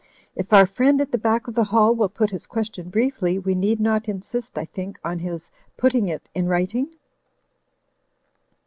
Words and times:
If 0.35 0.51
our 0.51 0.65
friend 0.65 0.99
at 0.99 1.11
the 1.11 1.19
back 1.19 1.47
of 1.47 1.53
the 1.53 1.65
hall 1.65 1.93
will 1.93 2.09
put 2.09 2.31
his 2.31 2.47
question 2.47 2.89
briefly, 2.89 3.37
we 3.37 3.53
need 3.53 3.79
not 3.79 4.09
insist, 4.09 4.57
I 4.57 4.65
think, 4.65 4.97
on 5.05 5.19
his 5.19 5.51
putting 5.77 6.07
it 6.07 6.27
in 6.33 6.47
writing?" 6.47 6.91